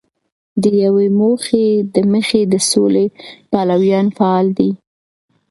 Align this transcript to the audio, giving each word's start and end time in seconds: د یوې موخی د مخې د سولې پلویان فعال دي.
د 0.61 0.63
یوې 0.83 1.07
موخی 1.19 1.67
د 1.93 1.97
مخې 2.11 2.41
د 2.51 2.55
سولې 2.69 3.05
پلویان 3.51 4.07
فعال 4.17 4.47
دي. 4.57 4.71